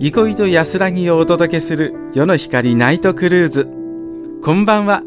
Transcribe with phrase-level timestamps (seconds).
[0.00, 3.68] 憩いと安らぎをお届けする夜の光ナイトクルーズ。
[4.44, 5.02] こんばんは。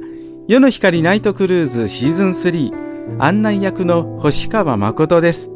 [0.50, 5.50] 夜の光ナイトクルーズシーズン3案内役の星川誠です。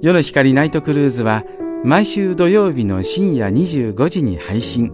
[0.00, 1.42] 夜の光ナイトクルーズは
[1.82, 4.92] 毎週土曜日の深夜25時に配信。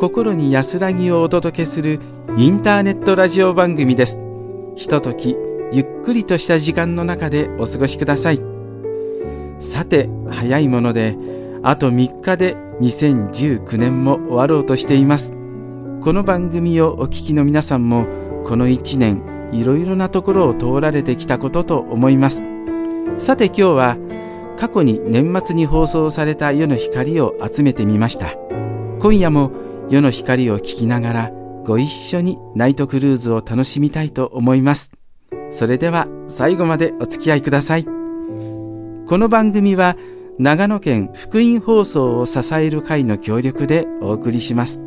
[0.00, 2.00] 心に安らぎをお届けする
[2.38, 4.18] インターネットラジオ番組です。
[4.74, 5.36] ひととき
[5.70, 8.40] ゆっくりとした時間の中でお過ごしください。
[9.58, 11.18] さて早いもので
[11.62, 15.30] あと3日で2019年も終わろうとしています。
[15.30, 18.06] この番組をお聞きの皆さんも
[18.44, 22.42] この1年いろいろなところを通られてきたことと思います。
[23.18, 23.96] さて今日は
[24.58, 28.34] 過去に年末に放送された世の光を集めてみました。
[28.98, 29.52] 今夜も
[29.88, 31.30] 世の光を聞きながら
[31.64, 34.90] ご一緒にナイトクルーズを楽しみたいと思います。
[35.50, 37.84] それでは最後までお付き合いください。
[37.84, 39.96] この番組は
[40.38, 44.80] 長野県福音放送を支える会の協力でお送りします。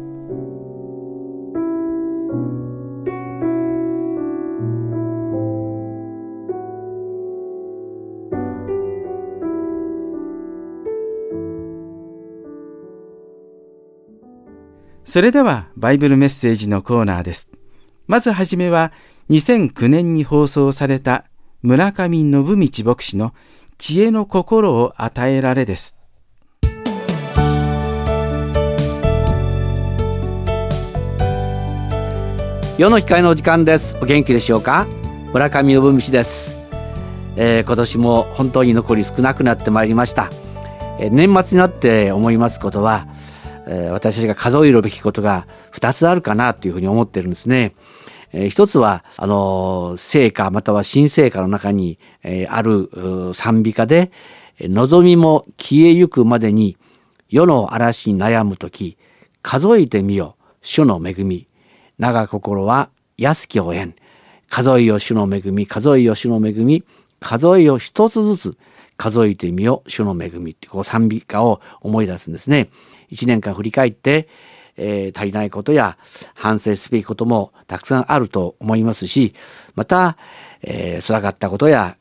[15.03, 17.51] それではバイブルメッセージのコーナーです。
[18.07, 18.91] まずはじめは
[19.29, 21.25] 2009年に放送された
[21.61, 22.43] 村上信道
[22.83, 23.33] 牧師の
[23.77, 25.97] 知恵の心を与えられです。
[32.77, 33.97] 世の光の時間です。
[34.01, 34.87] お元気でしょうか？
[35.33, 36.57] 村上信道です、
[37.35, 40.29] えー、今年も本当に残り少なくなってまいりました。
[40.97, 43.07] えー、年末になって思いますことは、
[43.67, 47.75] えー、私たちが数えるべきことが2つあるかなというふうに思ってるんですね。
[48.35, 52.89] えー、一つは、あの、聖歌または新聖歌の中に、え、ある
[53.33, 54.11] 賛美歌で、
[54.59, 56.77] 望みも消えゆくまでに
[57.29, 58.97] 世の嵐に悩むとき、
[59.41, 61.47] 数えてみよ、主の恵み。
[61.97, 63.95] 長心は安きを縁。
[64.49, 66.83] 数えよ主の恵み、数えよ主の恵み、
[67.21, 68.57] 数えよ一つずつ
[68.97, 72.69] 数えてみよ主の恵みってこう賛美歌を思い出すんですね。
[73.09, 74.27] 一年間振り返って、
[74.77, 75.97] えー、足りないことや
[76.33, 79.33] 反省すべきこともたくさんあると思いますし、
[79.75, 80.17] また、
[80.61, 81.97] えー、辛かったことや、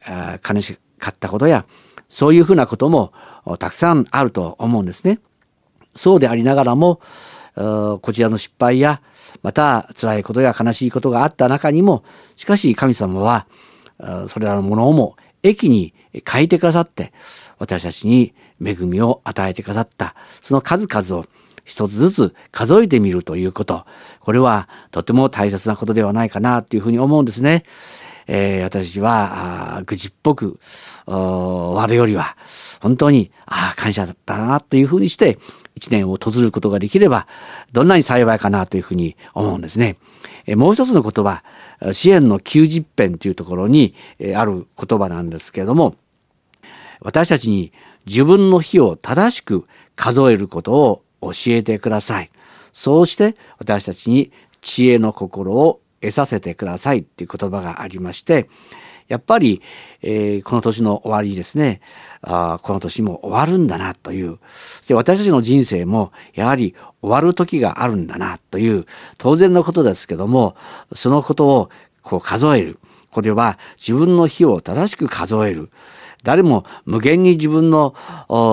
[0.49, 1.67] 悲しかったことや、
[2.09, 3.13] そういうふうなことも
[3.59, 5.21] たくさんあると思うんですね。
[5.95, 7.01] そうでありながらも、
[7.55, 9.01] こちらの失敗や、
[9.43, 12.05] また辛いことや悲しいことがあった中にも、
[12.37, 13.47] しかし神様は、
[14.29, 15.95] それらのものをも駅に
[16.27, 17.13] 書いてくださって、
[17.59, 21.27] 私たちに恵みを与えてくださった、その数々を
[21.65, 23.85] 一つずつ数えてみるということ。
[24.21, 27.65] これはとても大切なことではないかなというふうに思うんですね。
[28.27, 30.59] えー、私は、愚痴っぽく、
[31.07, 32.37] 終わるよりは、
[32.81, 35.39] 本当に、ああ、感謝だったなというふうにして、
[35.75, 37.27] 一年を閉じることができれば、
[37.73, 39.97] どんなに幸いかなというふうに思うんですね。
[40.47, 41.43] えー、もう一つの言葉、
[41.93, 45.97] 支援の90編というところに、えー、ある言葉なんですけれども、
[47.01, 47.73] 私たちに
[48.07, 49.67] 自分の日を正しく
[49.97, 52.31] 数えることを教えてください。
[52.73, 58.49] そうして私たちに知恵の心を得させてくださいっていう言葉がありまして、
[59.09, 59.63] やっぱり、
[60.03, 61.81] えー、この年の終わりですね
[62.23, 64.39] あ、この年も終わるんだなという、
[64.87, 68.87] で私たちの人生もやはり終わる時があるんだなという
[69.19, 70.57] 当然のことですけども、
[70.95, 71.71] そのことを
[72.03, 72.79] こう数える。
[73.11, 75.71] これは自分の日を正しく数える。
[76.25, 77.95] 誰も無限に自分の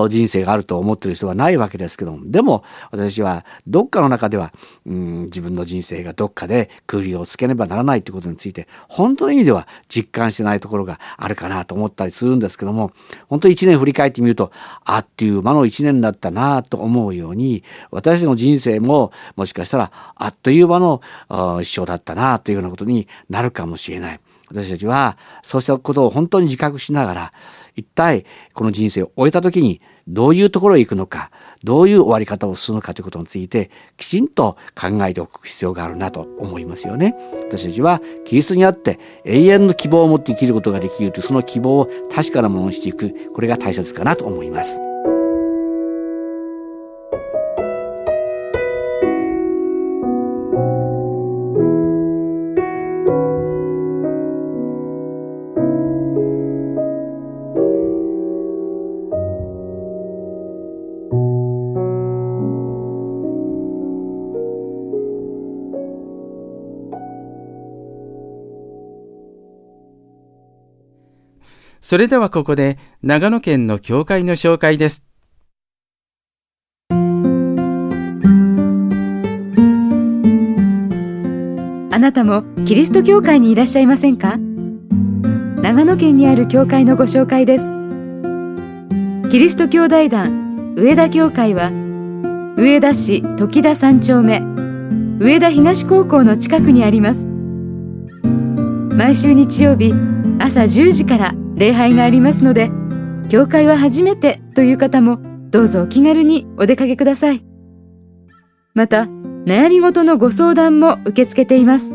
[0.08, 2.62] 人生があると思ってる人はないわけですけども、でも
[2.92, 4.52] 私はどっかの中では、
[4.86, 12.92] うん、自分の人生がどっかで区切りをつけねばならないということについて、本当の意味では実感してないところがあるかなと思ったりするんですけども、
[13.28, 14.52] 本当一年振り返ってみると、
[14.84, 21.00] あっという間の一年だったなと思うように、私の人生ももしかしたらあっという間の
[21.62, 24.20] 一生だったなというようなことになるかもしれない。
[24.52, 27.32] 私たちはそうしたことを本当に自覚しながら、
[27.74, 31.30] 一体この人生を終えた時にどういうところへ行くのか、
[31.64, 37.14] どういう終わり方をするのかということについてきちんと考えておく必要があるなと思いますよね。
[37.48, 44.80] 私たちはキリストにあって永遠の希望を持って生きることができるというその希望を確かなものにしていく、これが大切かなと思います。
[71.92, 75.04] それではここで長野県の教会の紹介です。
[81.90, 84.38] あなたもキリスト教会にいらっしゃいませんか？
[85.60, 87.66] 長野県にある教会のご紹介です。
[89.30, 91.68] キリスト教大団上田教会は
[92.56, 94.40] 上田市時田三丁目
[95.20, 97.26] 上田東高校の近くにあります
[98.96, 99.92] 毎週日曜日
[100.38, 102.72] 朝10時から礼拝がありますので
[103.28, 105.20] 教会は初めてという方も
[105.50, 107.44] どうぞお気軽にお出かけください。
[108.74, 109.04] また
[109.46, 111.92] 悩み事のご相談も受け付けています。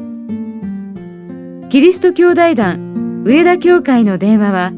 [1.67, 4.71] キリスト教大団上田教会の電話は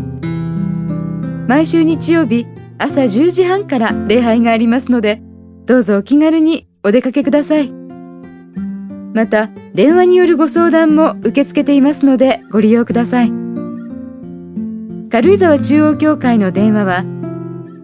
[1.47, 2.45] 毎週日曜日
[2.77, 5.21] 朝10時半から礼拝がありますので、
[5.65, 7.80] どうぞお気軽にお出かけください。
[9.13, 13.33] また電話によるご相談も受け付けていますのでご利用ください。
[15.09, 17.03] 軽井沢中央教会の電話は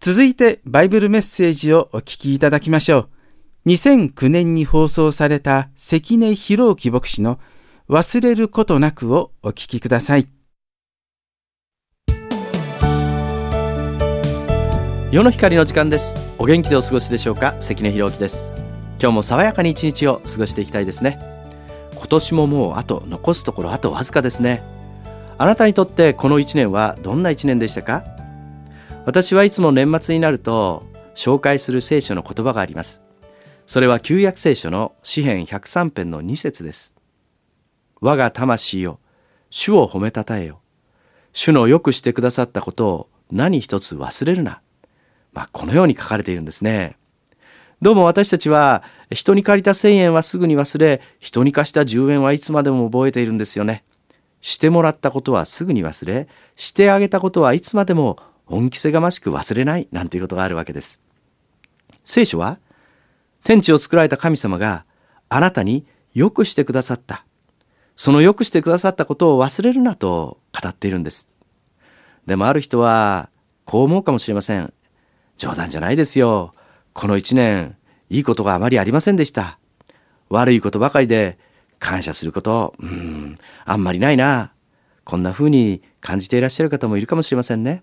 [0.00, 3.10] 続いてバイブルメッセージをお聞きいただきましょう。
[3.66, 7.38] 2009年に放送された関根博之牧師の
[7.90, 10.35] 忘れることなくをお聞きください。
[15.16, 16.34] 世の光の時間です。
[16.36, 17.56] お元気でお過ごしでしょうか？
[17.58, 18.52] 関根博之です。
[19.00, 21.18] 今日も爽やかに一日を過ごしていきたいですね。
[21.94, 24.62] 今年ももうあと残すところあとわずかですね。
[25.38, 28.04] あなたにとってこの1年はどんな1年でしたか？
[29.06, 33.00] 私はいつも年末になると紹介する聖書の言葉があります。
[33.66, 36.92] それは旧約聖書の詩編103編の2節です。
[38.02, 39.00] 我が魂よ
[39.48, 40.60] 主を褒めたたえよ。
[41.32, 44.60] 主のよくしてくださったことを何一つ忘れるな。
[45.36, 46.96] まあ、このように書かれているんですね。
[47.82, 53.84] どうも私たちは人に借りた1000円はすぐに忘れ、人に貸した10円はいつまでも覚えているんですよね。
[54.40, 56.26] してもらったことはすぐに忘れ、
[56.56, 61.02] してあげたことはいつまでも恩着せがましく忘れないなんていうことがあるわけです。
[62.06, 62.58] 聖書は
[63.44, 64.86] 天地を作られた神様が
[65.28, 67.26] あなたに良くしてくださった。
[67.94, 71.28] その良くしてくださったことを忘れるなと語っているんです。
[72.24, 73.28] でもある人は
[73.66, 74.72] こう思うかもしれません。
[75.38, 76.54] 冗談じゃないですよ。
[76.92, 77.76] この一年、
[78.08, 79.58] いいことがあまりありませんでした。
[80.28, 81.38] 悪いことばかりで、
[81.78, 84.52] 感謝すること、うん、あんまりないな。
[85.04, 87.82] こんな風に感じていらっしゃる方もいるかもしれませんね。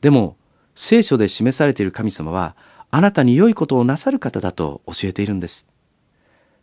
[0.00, 0.36] でも、
[0.74, 2.56] 聖書で示されている神様は、
[2.90, 5.68] あなたに良いことをなさる方だと教えているんです。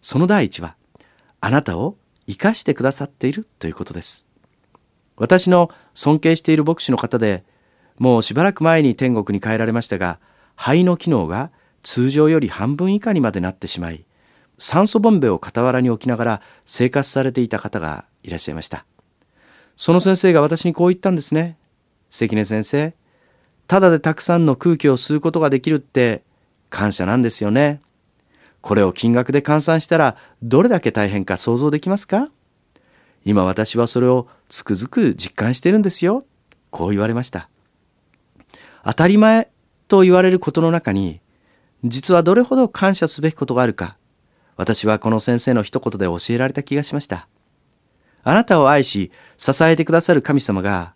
[0.01, 0.75] その第一は、
[1.41, 4.25] あなたを生かしてくださっているということです。
[5.15, 7.43] 私の尊敬している牧師の方で、
[7.97, 10.19] もうしばらく前に天国に帰られましたが、
[10.55, 11.51] 肺の機能が
[11.83, 14.05] 通常より半分以下にまでなってしまい、
[14.57, 18.85] 酸素ボンベを傍らに置きながら生活されていた方がいらっしゃいました。
[19.75, 21.57] その先生が私にこう言ったんですね。
[22.09, 22.93] 関根先生、
[23.67, 26.23] ただでたくさんの空気を吸うことができるって
[26.69, 27.81] 感謝なんですよね。
[28.61, 32.29] これを金額で換算したらどれだけ大変か想像できますか？
[33.25, 36.25] 今私はそれをつくづく実感してるんですよ。
[36.71, 37.49] こう言われました。
[38.87, 39.49] 当たり前
[39.89, 41.19] と言われることの中に、
[41.83, 43.97] 実はどれほど感謝すべきことがあるか、
[44.55, 47.27] 私はこの先生の一言で教えられた気がしました。
[48.23, 50.93] あなたを愛し、支えてくださる神様が、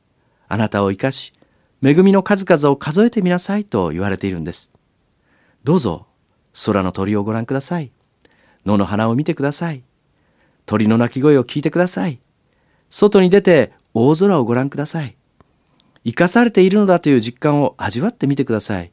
[0.48, 1.34] あなたを生かし、
[1.84, 4.72] 恵みの数々を数えてみなさいと言われているんです。
[5.66, 6.08] どうぞ、
[6.66, 7.92] 空の鳥をご覧ください。
[8.66, 9.84] 野の花を見てください。
[10.66, 12.22] 鳥の鳴き声を聞いてください。
[12.90, 15.18] 外に出て大空をご覧ください。
[16.04, 18.92] 生かされているのだという実感を味わってみてください。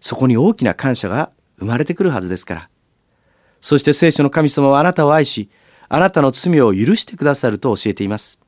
[0.00, 2.68] そこに大きな感謝が生まれてくるはずですから。
[3.60, 5.50] そして聖書の神様はあなたを愛し、
[5.88, 8.40] あなたの罪を許してくださると教えています。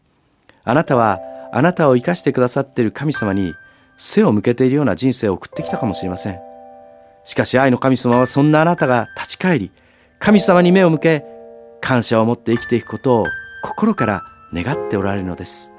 [0.64, 1.20] あなたは
[1.52, 3.54] あなたを生かしてくださっている神様に
[3.96, 6.40] 背を向けているような人生を送ってきたかもしれません。
[7.24, 9.70] しかし愛の神様はそんなあなたが立ち返り、
[10.18, 11.24] 神様に目を向け、
[11.80, 13.26] 感謝を持って生きていくことを
[13.62, 15.72] 心から願っておられるのです。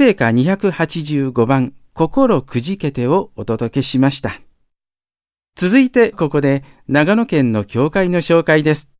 [0.00, 4.30] 聖歌285番、心くじけてをお届けしました。
[5.56, 8.92] 続いてここで長野県の教会の紹介です。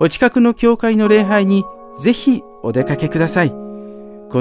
[0.00, 1.62] お近くの教会の礼拝に
[2.00, 3.50] ぜひお出かけください。
[3.50, 3.56] こ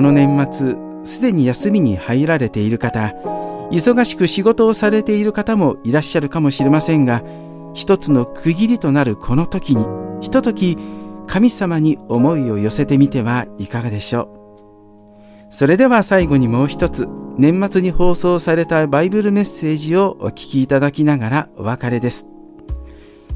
[0.01, 3.13] の年末、すでに休みに入られている方、
[3.71, 7.23] 忙しく仕事をされている方もいらっしゃるかもしれませんが、
[7.73, 9.85] 一つの区切りとなるこの時に、
[10.21, 10.77] ひととき
[11.27, 14.57] 神様に思いを寄せてみてはいかがでしょ
[15.49, 15.53] う。
[15.53, 22.27] それでは最後にもう一つ、年末に放送されたバイブルメッセージをお聞きいただきながらお別れです。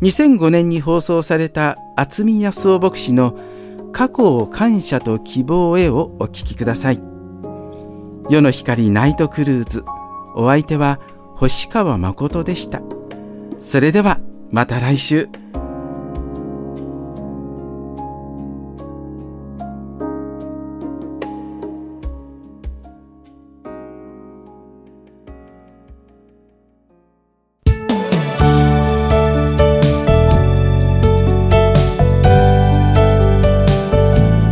[0.02, 3.38] 2005年に放送された渥美康夫牧師の
[3.94, 7.15] 過去を感謝と希望へをお聞きください。
[8.28, 9.86] 世の光ナイトクルーズ。
[10.34, 11.00] お相手は
[11.36, 12.82] 星川誠でした。
[13.60, 14.20] それでは
[14.52, 15.30] また来週。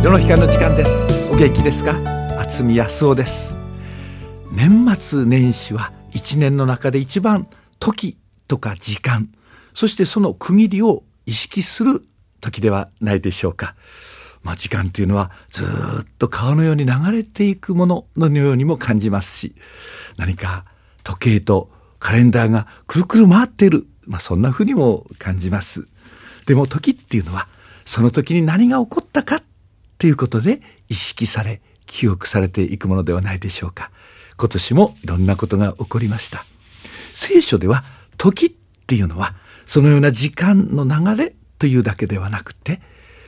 [0.02, 1.92] 世の光の時間ですお元気ですか？
[2.38, 3.56] 渥美康夫です
[4.54, 8.16] 年末年始は一年の中で一番時
[8.48, 9.28] とか時間
[9.74, 12.04] そしてその区切りを意識する
[12.40, 13.74] 時ではないでしょうか
[14.42, 19.54] まあ時間というのはずっと川のように流れていくもののようにも感じますし
[20.16, 20.64] 何か
[21.02, 25.88] 時計とカレンダーがくるくる回っている、まあ、そんな風にも感じます
[26.46, 27.48] でも時っていうのは
[27.84, 29.42] その時に何が起こったかっ
[29.98, 33.90] ていうことで意識され、記憶されていくものではないでしょうか。
[34.36, 36.44] 今年もいろんなことが起こりました。
[37.14, 37.84] 聖書では
[38.18, 38.50] 時っ
[38.86, 39.34] ていうのは
[39.66, 42.80] そのような時間の流れというだけではなくて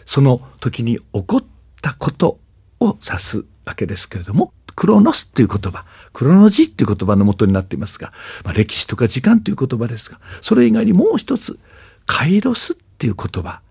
[0.05, 1.45] その時に起こっ
[1.81, 2.38] たこと
[2.81, 8.12] を指すわけですけれどもクロノスっていう言葉クロノジーっていう言葉の元になっていますが、
[8.45, 11.59] まあ、歴史とか時間という言葉ですがそれ以外にもう一つ
[12.05, 13.62] カイロスっていう言葉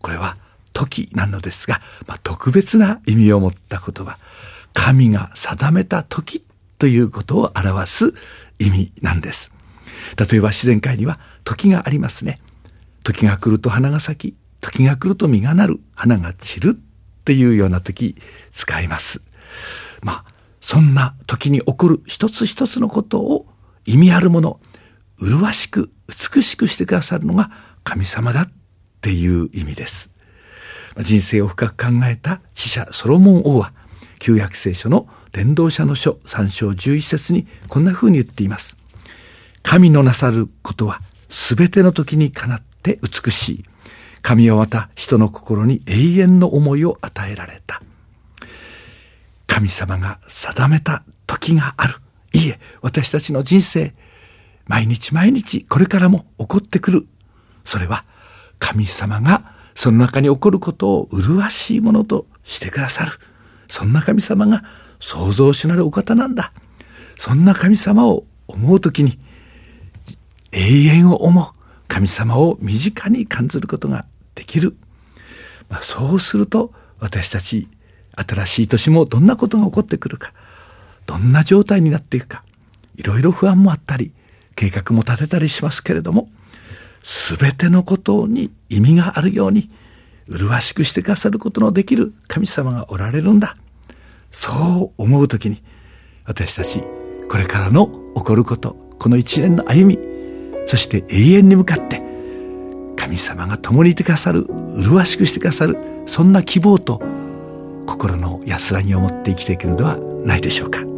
[0.00, 0.36] これは
[0.72, 4.18] 時なのですが、まあ、特別な意味を持った言葉
[4.72, 6.43] 神が定めた時
[6.84, 8.12] ということを表す
[8.58, 9.54] 意味なんです。
[10.18, 12.42] 例えば自然界には時がありますね。
[13.04, 18.18] 時が来ると花が咲き、時が来ると実がなる、花が散るっていうような時
[18.50, 19.22] 使います。
[20.02, 20.24] まあ、
[20.60, 23.46] そんな時に起こる一つ一つのことを
[23.86, 24.60] 意味あるもの、
[25.18, 25.90] 麗しく
[26.34, 27.50] 美しくしてくださるのが
[27.82, 28.52] 神様だっ
[29.00, 30.14] ていう意味です。
[30.98, 33.72] 人生を深く考えた知者ソロモン王は
[34.24, 38.78] 旧約聖書の伝道者の書3章11節にこんな風に言っています。
[39.62, 43.64] 神のなさることは全ての時にかなって美しい。
[44.22, 47.82] 神はまた人の心に永遠の思いを与えられた。
[49.46, 51.96] 神様が定めた時がある。
[52.32, 53.92] いいえ、私たちの人生、
[54.66, 57.06] 毎日毎日これからも起こってくる。
[57.62, 58.06] それは
[58.58, 63.12] 神様がその中に起こることを麗しいものとしてくださる。
[63.74, 64.62] そんな神様が
[65.00, 66.52] 創造主なるお方なんだ。
[67.18, 69.18] そんな神様を思うときに
[70.52, 71.46] 永遠を思う
[71.88, 74.06] 神様を身近に感じることが
[74.36, 74.76] できる。
[75.68, 77.66] まあ、そうすると私たち
[78.12, 80.32] 新しい年もどんなことが起こってくるか、
[81.04, 82.44] どんな状態になっていくか、
[82.94, 84.12] いろいろ不安もあったり、
[84.54, 86.28] 計画も立てたりしますけれども、
[87.02, 89.68] すべてのことに意味があるように、
[90.28, 93.56] 麗しくしてくださることのできる神様がおられるんだ。
[94.34, 95.62] そう思う時に、
[96.24, 96.82] 私たち、
[97.30, 99.98] これからの起こること、この一年の歩み、
[100.66, 102.02] そして永遠に向かって、
[102.96, 107.00] 神様が共にいてくださる、麗しくしてくださる、そんな希望と
[107.86, 110.93] 心の安らぎを持って生きていくのではないでしょうか。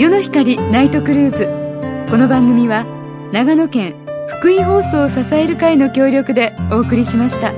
[0.00, 1.44] 世の光ナイトクルーズ
[2.10, 2.86] この番組は
[3.34, 3.96] 長野県
[4.38, 7.52] 福井放送を支える会の協力でお送りしました。